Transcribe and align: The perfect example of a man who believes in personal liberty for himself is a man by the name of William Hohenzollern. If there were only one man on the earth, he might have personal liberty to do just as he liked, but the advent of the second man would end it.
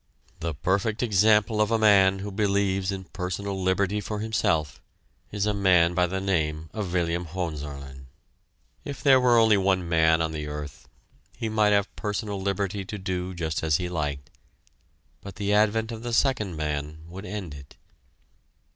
The 0.39 0.55
perfect 0.55 1.03
example 1.03 1.61
of 1.61 1.69
a 1.69 1.77
man 1.77 2.17
who 2.25 2.31
believes 2.31 2.91
in 2.91 3.03
personal 3.03 3.61
liberty 3.61 4.01
for 4.01 4.17
himself 4.17 4.81
is 5.31 5.45
a 5.45 5.53
man 5.53 5.93
by 5.93 6.07
the 6.07 6.19
name 6.19 6.71
of 6.73 6.91
William 6.91 7.25
Hohenzollern. 7.25 8.07
If 8.83 9.03
there 9.03 9.21
were 9.21 9.37
only 9.37 9.57
one 9.57 9.87
man 9.87 10.19
on 10.19 10.31
the 10.31 10.47
earth, 10.47 10.87
he 11.37 11.49
might 11.49 11.71
have 11.73 11.95
personal 11.95 12.41
liberty 12.41 12.83
to 12.83 12.97
do 12.97 13.35
just 13.35 13.61
as 13.61 13.77
he 13.77 13.89
liked, 13.89 14.31
but 15.21 15.35
the 15.35 15.53
advent 15.53 15.91
of 15.91 16.01
the 16.01 16.13
second 16.13 16.55
man 16.55 17.03
would 17.07 17.23
end 17.27 17.53
it. 17.53 17.75